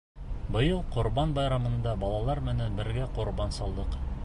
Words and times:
—Быйыл 0.53 0.79
Ҡорбан 0.95 1.35
байрамында 1.35 1.95
балалар 2.05 2.43
менән 2.49 2.81
бергә 2.83 3.07
ҡорбан 3.21 3.57
салдыҡ. 3.61 3.97